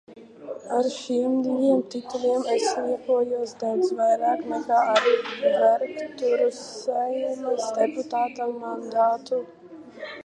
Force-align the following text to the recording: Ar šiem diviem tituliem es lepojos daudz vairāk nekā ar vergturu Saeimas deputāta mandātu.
Ar 0.75 0.85
šiem 0.93 1.33
diviem 1.47 1.81
tituliem 1.95 2.47
es 2.53 2.65
lepojos 2.87 3.53
daudz 3.65 3.93
vairāk 3.99 4.41
nekā 4.55 4.81
ar 4.95 5.07
vergturu 5.43 6.49
Saeimas 6.63 7.71
deputāta 7.79 8.51
mandātu. 8.67 9.45